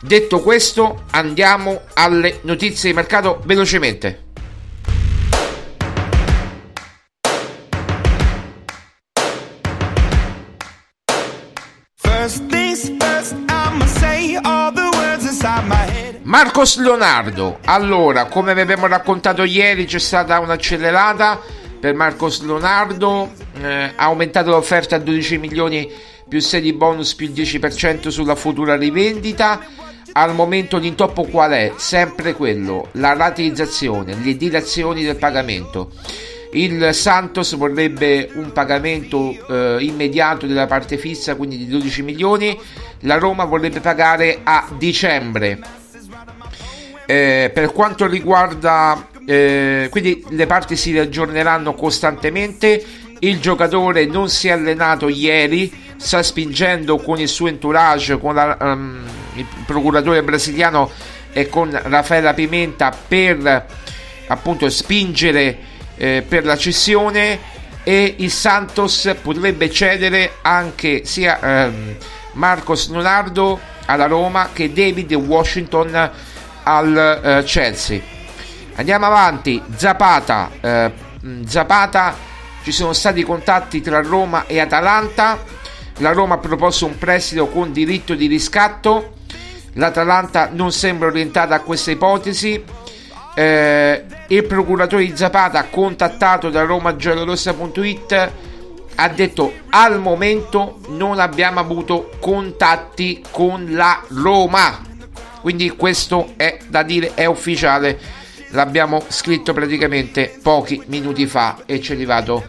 Detto 0.01 0.41
questo, 0.41 1.05
andiamo 1.11 1.83
alle 1.93 2.39
notizie 2.41 2.89
di 2.89 2.95
mercato 2.97 3.41
velocemente. 3.45 4.22
Marcos 16.33 16.79
Leonardo, 16.79 17.59
allora 17.65 18.25
come 18.25 18.59
abbiamo 18.59 18.87
raccontato 18.87 19.43
ieri 19.43 19.85
c'è 19.85 19.99
stata 19.99 20.39
un'accelerata 20.39 21.39
per 21.79 21.93
Marcos 21.93 22.41
Leonardo, 22.41 23.31
eh, 23.61 23.91
ha 23.95 24.05
aumentato 24.05 24.49
l'offerta 24.49 24.95
a 24.95 24.99
12 24.99 25.37
milioni 25.37 25.87
più 26.27 26.39
6 26.39 26.59
di 26.59 26.73
bonus 26.73 27.13
più 27.13 27.27
il 27.27 27.33
10% 27.33 28.07
sulla 28.07 28.33
futura 28.33 28.75
rivendita. 28.75 29.63
Al 30.13 30.33
momento 30.33 30.79
l'intoppo 30.79 31.21
qual 31.25 31.51
è? 31.51 31.73
Sempre 31.75 32.33
quello, 32.33 32.87
la 32.93 33.13
rateizzazione, 33.13 34.15
le 34.15 34.35
dilazioni 34.35 35.03
del 35.03 35.17
pagamento. 35.17 35.91
Il 36.53 36.95
Santos 36.95 37.55
vorrebbe 37.55 38.31
un 38.33 38.51
pagamento 38.51 39.37
eh, 39.49 39.77
immediato 39.81 40.47
della 40.47 40.65
parte 40.65 40.97
fissa, 40.97 41.35
quindi 41.35 41.57
di 41.57 41.67
12 41.67 42.01
milioni. 42.01 42.59
La 43.01 43.19
Roma 43.19 43.45
vorrebbe 43.45 43.81
pagare 43.81 44.39
a 44.43 44.67
dicembre 44.75 45.81
eh, 47.05 47.51
per 47.53 47.71
quanto 47.71 48.07
riguarda 48.07 49.07
eh, 49.25 49.87
quindi 49.89 50.23
le 50.29 50.45
parti 50.45 50.75
si 50.75 50.97
aggiorneranno 50.97 51.73
costantemente. 51.73 52.83
Il 53.19 53.39
giocatore 53.39 54.05
non 54.05 54.29
si 54.29 54.49
è 54.49 54.51
allenato 54.51 55.07
ieri 55.07 55.71
sta 55.95 56.21
spingendo 56.21 56.97
con 56.97 57.19
il 57.19 57.29
suo 57.29 57.47
entourage 57.47 58.17
con 58.17 58.35
la, 58.35 58.57
um, 58.59 59.01
il 59.35 59.45
procuratore 59.65 60.21
brasiliano 60.21 60.91
e 61.31 61.47
con 61.47 61.69
Raffaella 61.71 62.33
Pimenta 62.33 62.93
per 63.07 63.65
appunto 64.27 64.69
spingere 64.69 65.57
eh, 65.95 66.25
per 66.27 66.43
la 66.45 66.57
cessione. 66.57 67.51
E 67.85 68.15
il 68.19 68.31
Santos 68.31 69.13
potrebbe 69.21 69.69
cedere 69.69 70.35
anche 70.41 71.03
sia 71.03 71.39
ehm, 71.65 71.95
Marcos 72.33 72.89
Leonardo 72.89 73.59
alla 73.85 74.05
Roma 74.05 74.49
che 74.53 74.71
David 74.71 75.13
Washington 75.13 76.11
al 76.63 77.21
eh, 77.23 77.43
Chelsea. 77.43 78.01
Andiamo 78.75 79.05
avanti, 79.05 79.61
Zapata, 79.75 80.49
eh, 80.59 80.91
Zapata, 81.45 82.15
ci 82.63 82.71
sono 82.71 82.93
stati 82.93 83.23
contatti 83.23 83.81
tra 83.81 84.01
Roma 84.01 84.45
e 84.45 84.59
Atalanta, 84.59 85.37
la 85.97 86.11
Roma 86.11 86.35
ha 86.35 86.39
proposto 86.39 86.85
un 86.85 86.97
prestito 86.97 87.47
con 87.47 87.71
diritto 87.71 88.15
di 88.15 88.25
riscatto, 88.25 89.15
l'Atalanta 89.73 90.49
non 90.51 90.71
sembra 90.71 91.07
orientata 91.09 91.55
a 91.55 91.59
questa 91.59 91.91
ipotesi, 91.91 92.63
eh, 93.35 94.05
il 94.27 94.43
procuratore 94.45 95.05
di 95.05 95.15
Zapata 95.15 95.63
contattato 95.65 96.49
da 96.49 96.63
romagiallorossa.it 96.63 98.31
ha 98.95 99.07
detto 99.09 99.53
al 99.69 99.99
momento 99.99 100.79
non 100.89 101.19
abbiamo 101.19 101.59
avuto 101.59 102.11
contatti 102.19 103.23
con 103.31 103.67
la 103.71 104.03
Roma 104.09 104.91
quindi 105.43 105.71
questo 105.71 106.35
è 106.37 106.57
da 106.69 106.83
dire, 106.83 107.15
è 107.15 107.25
ufficiale. 107.25 107.99
L'abbiamo 108.51 109.03
scritto 109.09 109.51
praticamente 109.51 110.39
pochi 110.41 110.81
minuti 110.85 111.27
fa 111.27 111.63
e 111.65 111.81
ci 111.81 111.91
è 111.91 111.95
arrivato 111.95 112.45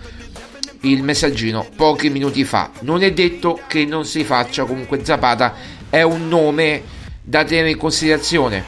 il 0.83 1.03
messaggino 1.03 1.67
pochi 1.75 2.09
minuti 2.09 2.45
fa. 2.45 2.71
Non 2.83 3.03
è 3.03 3.13
detto 3.13 3.61
che 3.67 3.85
non 3.85 4.05
si 4.05 4.23
faccia, 4.23 4.63
comunque 4.63 5.05
Zapata 5.05 5.55
è 5.91 6.03
un 6.03 6.29
nome 6.29 6.83
da 7.21 7.43
tenere 7.43 7.71
in 7.71 7.79
considerazione. 7.79 8.63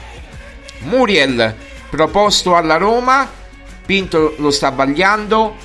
Muriel 0.79 1.55
proposto 1.89 2.57
alla 2.57 2.75
Roma, 2.75 3.31
Pinto 3.85 4.35
lo 4.39 4.51
sta 4.51 4.71
vagliando. 4.71 5.55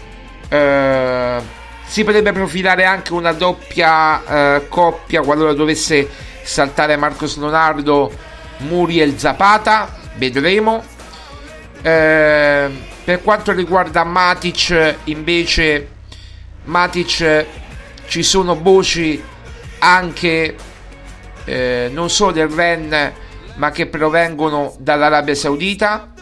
Eh, 0.48 1.40
si 1.84 2.04
potrebbe 2.04 2.30
profilare 2.30 2.84
anche 2.84 3.12
una 3.12 3.32
doppia 3.32 4.54
eh, 4.54 4.68
coppia 4.68 5.20
qualora 5.22 5.52
dovesse 5.52 6.08
saltare 6.42 6.96
Marcos 6.96 7.36
Leonardo 7.38 8.30
Muriel 8.58 9.18
Zapata, 9.18 9.94
vedremo. 10.16 10.84
Eh, 11.82 12.70
per 13.04 13.22
quanto 13.22 13.52
riguarda 13.52 14.04
Matic, 14.04 14.96
invece, 15.04 15.88
Matic 16.64 17.46
ci 18.06 18.22
sono 18.22 18.60
voci 18.60 19.22
anche 19.80 20.54
eh, 21.44 21.90
non 21.92 22.08
solo 22.10 22.32
del 22.32 22.48
Ren, 22.48 23.12
ma 23.56 23.70
che 23.70 23.86
provengono 23.86 24.76
dall'Arabia 24.78 25.34
Saudita. 25.34 26.12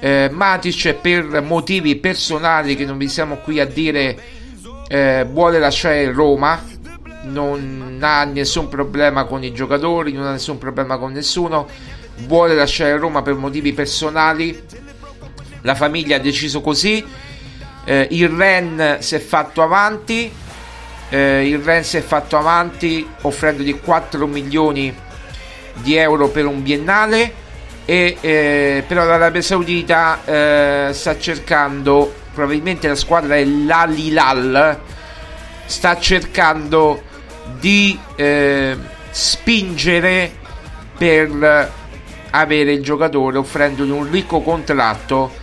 Eh, 0.00 0.28
Matic, 0.30 0.94
per 0.94 1.40
motivi 1.40 1.96
personali 1.96 2.76
che 2.76 2.84
non 2.84 2.98
vi 2.98 3.08
siamo 3.08 3.36
qui 3.36 3.58
a 3.58 3.64
dire, 3.64 4.16
eh, 4.88 5.26
vuole 5.30 5.58
lasciare 5.58 6.12
Roma. 6.12 6.62
Non 7.24 7.98
ha 8.00 8.24
nessun 8.24 8.68
problema 8.68 9.24
con 9.24 9.42
i 9.42 9.52
giocatori, 9.52 10.12
non 10.12 10.26
ha 10.26 10.32
nessun 10.32 10.58
problema 10.58 10.96
con 10.98 11.12
nessuno, 11.12 11.68
vuole 12.26 12.54
lasciare 12.54 12.96
Roma 12.96 13.22
per 13.22 13.34
motivi 13.34 13.72
personali, 13.72 14.62
la 15.62 15.74
famiglia 15.74 16.16
ha 16.16 16.20
deciso 16.20 16.60
così, 16.60 17.04
eh, 17.84 18.08
il 18.10 18.28
Ren 18.28 18.98
si 19.00 19.14
è 19.14 19.18
fatto 19.18 19.62
avanti, 19.62 20.30
eh, 21.08 21.48
il 21.48 21.58
Ren 21.58 21.84
si 21.84 21.96
è 21.96 22.02
fatto 22.02 22.36
avanti 22.36 23.06
offrendogli 23.22 23.80
4 23.80 24.26
milioni 24.26 24.94
di 25.74 25.96
euro 25.96 26.28
per 26.28 26.46
un 26.46 26.62
biennale 26.62 27.42
e 27.84 28.16
eh, 28.20 28.84
però 28.86 29.04
l'Arabia 29.04 29.42
Saudita 29.42 30.24
eh, 30.24 30.90
sta 30.92 31.18
cercando 31.18 32.12
probabilmente 32.32 32.88
la 32.88 32.94
squadra 32.94 33.36
è 33.36 33.44
l'Alilal 33.44 34.80
sta 35.66 35.98
cercando 35.98 37.02
di 37.58 37.98
eh, 38.16 38.76
spingere 39.10 40.32
per 40.96 41.72
avere 42.30 42.72
il 42.72 42.82
giocatore 42.82 43.38
offrendogli 43.38 43.90
un 43.90 44.10
ricco 44.10 44.40
contratto 44.40 45.42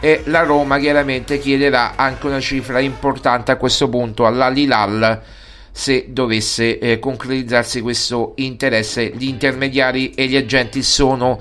e 0.00 0.22
la 0.26 0.42
Roma 0.42 0.78
chiaramente 0.78 1.38
chiederà 1.38 1.94
anche 1.96 2.26
una 2.26 2.40
cifra 2.40 2.80
importante 2.80 3.52
a 3.52 3.56
questo 3.56 3.88
punto 3.88 4.26
all'Alilal 4.26 5.22
se 5.70 6.06
dovesse 6.08 6.78
eh, 6.78 6.98
concretizzarsi 6.98 7.80
questo 7.80 8.32
interesse. 8.36 9.12
Gli 9.14 9.28
intermediari 9.28 10.10
e 10.10 10.26
gli 10.26 10.36
agenti 10.36 10.82
sono 10.82 11.40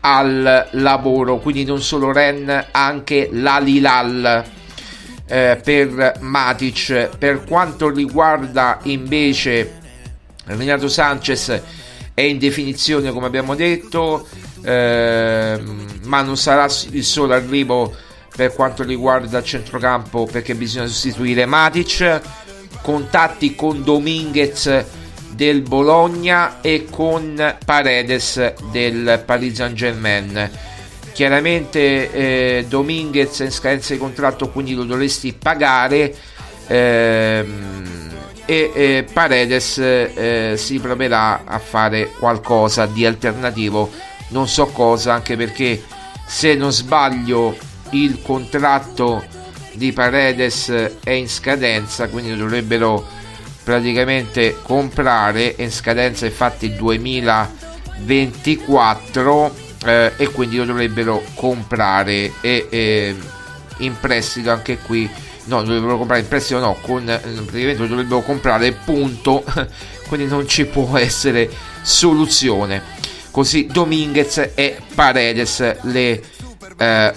al 0.00 0.68
lavoro 0.72 1.38
quindi 1.38 1.64
non 1.64 1.80
solo 1.80 2.12
Ren 2.12 2.66
anche 2.70 3.28
l'Alilal 3.32 4.44
eh, 5.26 5.60
per 5.62 6.18
Matic. 6.20 7.16
Per 7.18 7.44
quanto 7.44 7.90
riguarda 7.90 8.78
invece 8.84 9.78
Renato 10.44 10.88
Sanchez 10.88 11.60
è 12.14 12.20
in 12.22 12.38
definizione 12.38 13.10
come 13.10 13.26
abbiamo 13.26 13.54
detto 13.54 14.26
eh, 14.62 15.60
ma 16.04 16.22
non 16.22 16.36
sarà 16.36 16.66
il 16.90 17.04
solo 17.04 17.34
arrivo 17.34 17.94
per 18.34 18.52
quanto 18.54 18.84
riguarda 18.84 19.38
il 19.38 19.44
centrocampo 19.44 20.26
perché 20.30 20.54
bisogna 20.54 20.86
sostituire 20.86 21.46
Matic. 21.46 22.20
Contatti 22.82 23.56
con 23.56 23.82
Dominguez 23.82 24.84
del 25.30 25.62
Bologna 25.62 26.60
e 26.60 26.86
con 26.88 27.56
Paredes 27.64 28.54
del 28.70 29.22
Paris 29.24 29.54
Saint 29.54 29.74
Germain 29.74 30.50
chiaramente 31.16 32.12
eh, 32.12 32.64
Dominguez 32.68 33.40
è 33.40 33.46
in 33.46 33.50
scadenza 33.50 33.94
di 33.94 33.98
contratto 33.98 34.50
quindi 34.50 34.74
lo 34.74 34.84
dovresti 34.84 35.32
pagare 35.32 36.14
ehm, 36.66 38.12
e 38.44 38.70
eh, 38.74 39.06
Paredes 39.10 39.78
eh, 39.78 40.56
si 40.58 40.78
proverà 40.78 41.44
a 41.46 41.58
fare 41.58 42.10
qualcosa 42.18 42.84
di 42.84 43.06
alternativo. 43.06 43.90
Non 44.28 44.46
so 44.46 44.66
cosa 44.66 45.14
anche 45.14 45.38
perché 45.38 45.82
se 46.26 46.54
non 46.54 46.70
sbaglio 46.70 47.56
il 47.92 48.20
contratto 48.20 49.24
di 49.72 49.94
Paredes 49.94 50.98
è 51.02 51.12
in 51.12 51.30
scadenza 51.30 52.08
quindi 52.08 52.36
dovrebbero 52.36 53.02
praticamente 53.64 54.58
comprare 54.60 55.54
è 55.54 55.62
in 55.62 55.72
scadenza 55.72 56.26
infatti 56.26 56.76
2024 56.76 59.65
eh, 59.86 60.12
e 60.16 60.28
quindi 60.30 60.56
lo 60.56 60.64
dovrebbero 60.64 61.22
comprare. 61.34 62.32
E 62.40 62.66
eh, 62.68 63.16
in 63.78 63.98
prestito 63.98 64.50
anche 64.50 64.78
qui. 64.78 65.08
No 65.44 65.62
dovrebbero 65.62 65.96
comprare 65.96 66.22
in 66.22 66.28
prestito 66.28 66.58
no 66.58 66.76
con 66.80 67.08
eh, 67.08 67.18
praticamente 67.18 67.82
lo 67.82 67.86
dovrebbero 67.86 68.20
comprare 68.22 68.72
punto. 68.72 69.44
Quindi 70.08 70.26
non 70.26 70.46
ci 70.48 70.64
può 70.66 70.96
essere 70.96 71.48
soluzione. 71.82 72.82
Così 73.30 73.66
Dominguez 73.66 74.50
e 74.54 74.78
Paredes 74.94 75.82
le 75.82 76.22
eh, 76.78 77.12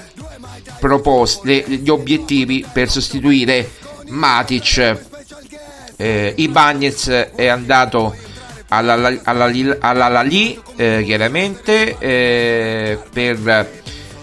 proposte 0.80 1.64
gli 1.68 1.90
obiettivi 1.90 2.66
per 2.72 2.90
sostituire 2.90 3.70
Matic. 4.08 5.08
Eh, 5.96 6.34
Ibanez 6.38 7.08
è 7.08 7.48
andato 7.48 8.16
alla, 8.70 9.20
alla, 9.24 9.78
alla 9.80 10.08
Lali 10.08 10.60
eh, 10.76 11.04
chiaramente 11.06 11.98
eh, 11.98 13.00
per 13.12 13.78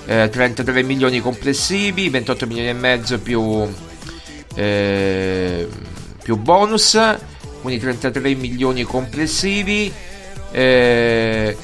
33 0.07 0.83
milioni 0.85 1.21
complessivi 1.21 2.09
28 2.09 2.47
milioni 2.47 2.69
e 2.69 2.73
mezzo 2.75 3.19
più 3.19 3.69
eh, 4.55 5.69
più 6.23 6.37
bonus 6.37 6.97
quindi 7.61 7.81
33 7.81 8.35
milioni 8.37 8.85
complessivi 8.85 9.93
eh, 10.53 11.57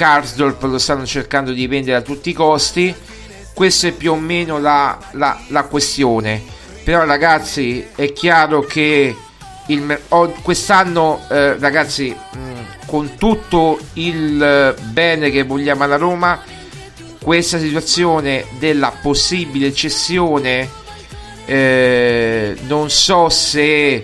Karsdorp 0.00 0.62
lo 0.62 0.78
stanno 0.78 1.04
cercando 1.04 1.52
di 1.52 1.66
vendere 1.66 1.98
a 1.98 2.00
tutti 2.00 2.30
i 2.30 2.32
costi. 2.32 2.94
Questa 3.52 3.88
è 3.88 3.92
più 3.92 4.12
o 4.12 4.16
meno 4.16 4.58
la, 4.58 4.98
la, 5.12 5.38
la 5.48 5.64
questione. 5.64 6.42
Però 6.82 7.04
ragazzi 7.04 7.86
è 7.94 8.10
chiaro 8.14 8.60
che 8.62 9.14
il, 9.72 10.00
oh, 10.08 10.28
quest'anno 10.42 11.24
eh, 11.28 11.58
ragazzi 11.58 12.14
mh, 12.14 12.38
con 12.86 13.16
tutto 13.16 13.78
il 13.94 14.74
bene 14.90 15.30
che 15.30 15.42
vogliamo 15.44 15.84
alla 15.84 15.96
Roma 15.96 16.42
questa 17.22 17.58
situazione 17.58 18.46
della 18.58 18.92
possibile 19.02 19.72
cessione 19.72 20.68
eh, 21.44 22.56
non 22.66 22.90
so 22.90 23.28
se 23.28 23.94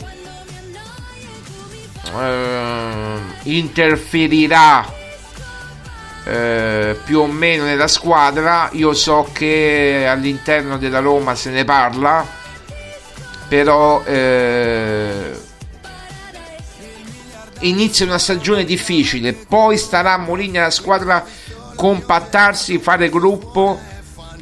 eh, 2.19 3.19
interferirà 3.45 4.95
eh, 6.25 6.99
più 7.05 7.21
o 7.21 7.27
meno 7.27 7.65
nella 7.65 7.87
squadra. 7.87 8.69
Io 8.73 8.93
so 8.95 9.29
che 9.33 10.07
all'interno 10.09 10.77
della 10.77 10.99
Roma 10.99 11.37
se 11.37 11.51
ne 11.51 11.65
parla 11.65 12.27
però 13.49 14.03
eh, 14.05 15.39
inizia 17.61 18.07
una 18.07 18.19
stagione 18.19 18.65
difficile 18.65 19.33
poi 19.33 19.77
starà 19.79 20.15
a 20.15 20.19
Mourinho 20.19 20.61
la 20.61 20.71
squadra 20.71 21.25
compattarsi 21.75 22.79
fare 22.79 23.09
gruppo 23.09 23.79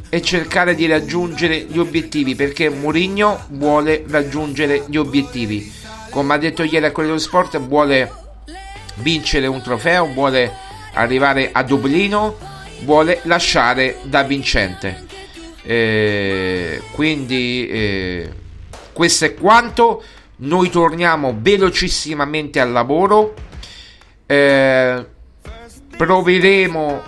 e 0.08 0.22
cercare 0.22 0.74
di 0.74 0.86
raggiungere 0.86 1.58
gli 1.62 1.78
obiettivi 1.78 2.36
perché 2.36 2.68
Mourinho 2.68 3.46
vuole 3.48 4.04
raggiungere 4.08 4.84
gli 4.86 4.96
obiettivi. 4.96 5.72
Come 6.10 6.34
ha 6.34 6.38
detto 6.38 6.62
ieri 6.62 6.86
a 6.86 6.92
dello 6.94 7.18
sport 7.18 7.58
vuole 7.58 8.12
vincere 8.96 9.48
un 9.48 9.60
trofeo 9.60 10.06
vuole 10.12 10.52
arrivare 10.92 11.50
a 11.52 11.64
Dublino 11.64 12.36
vuole 12.82 13.20
lasciare 13.24 13.98
da 14.04 14.22
vincente. 14.22 15.04
Eh, 15.62 16.80
quindi 16.92 17.66
eh, 17.68 18.32
questo 18.92 19.24
è 19.24 19.34
quanto 19.34 20.04
noi 20.44 20.70
torniamo 20.70 21.36
velocissimamente 21.38 22.60
al 22.60 22.72
lavoro. 22.72 23.34
Eh, 24.26 25.06
proveremo 25.96 27.02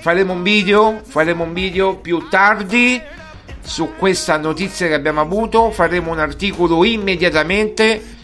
faremo 0.00 0.32
un 0.32 0.42
video 0.42 1.00
faremo 1.04 1.44
un 1.44 1.52
video 1.52 1.96
più 1.96 2.28
tardi 2.28 3.00
su 3.60 3.94
questa 3.96 4.36
notizia 4.36 4.86
che 4.86 4.94
abbiamo 4.94 5.20
avuto. 5.20 5.70
Faremo 5.70 6.10
un 6.10 6.18
articolo 6.18 6.84
immediatamente. 6.84 8.16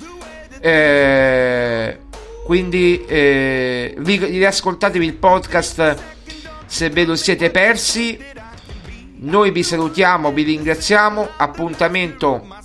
Eh, 0.60 1.98
quindi 2.44 3.04
eh, 3.04 3.94
riascoltatevi 3.98 5.04
il 5.04 5.14
podcast 5.14 5.96
se 6.66 6.88
ve 6.90 7.04
lo 7.04 7.16
siete 7.16 7.50
persi. 7.50 8.18
Noi 9.16 9.50
vi 9.50 9.62
salutiamo 9.62 10.32
vi 10.32 10.42
ringraziamo. 10.42 11.28
Appuntamento 11.36 12.62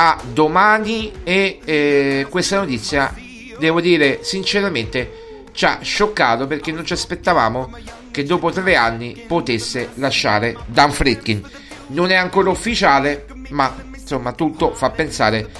a 0.00 0.16
domani 0.32 1.10
e 1.24 1.58
eh, 1.64 2.26
questa 2.30 2.58
notizia 2.58 3.12
devo 3.58 3.80
dire 3.80 4.20
sinceramente 4.22 5.46
ci 5.50 5.64
ha 5.64 5.80
scioccato 5.82 6.46
perché 6.46 6.70
non 6.70 6.84
ci 6.84 6.92
aspettavamo 6.92 7.76
che 8.12 8.22
dopo 8.22 8.52
tre 8.52 8.76
anni 8.76 9.24
potesse 9.26 9.90
lasciare 9.94 10.56
Dan 10.66 10.92
Fritkin. 10.92 11.42
Non 11.88 12.12
è 12.12 12.14
ancora 12.14 12.48
ufficiale, 12.48 13.26
ma 13.48 13.74
insomma 13.92 14.32
tutto 14.34 14.72
fa 14.72 14.90
pensare 14.90 15.50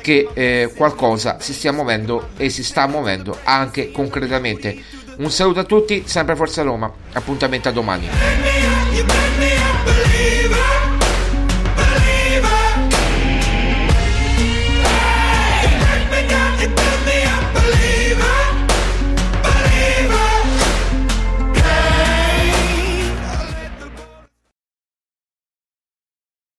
che 0.00 0.30
eh, 0.32 0.72
qualcosa 0.74 1.38
si 1.40 1.52
stia 1.52 1.72
muovendo 1.72 2.30
e 2.38 2.48
si 2.48 2.64
sta 2.64 2.86
muovendo 2.86 3.40
anche 3.44 3.90
concretamente. 3.90 4.74
Un 5.18 5.30
saluto 5.30 5.60
a 5.60 5.64
tutti, 5.64 6.04
sempre 6.06 6.34
Forza 6.34 6.62
Roma, 6.62 6.90
appuntamento 7.12 7.68
a 7.68 7.72
domani. 7.72 8.51